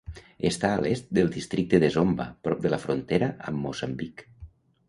Està 0.49 0.71
a 0.77 0.79
l'est 0.85 1.11
del 1.17 1.29
Districte 1.35 1.81
de 1.85 1.91
Zomba, 1.97 2.27
prop 2.47 2.65
de 2.67 2.75
la 2.75 2.83
frontera 2.87 3.31
amb 3.53 3.63
Moçambic. 3.67 4.27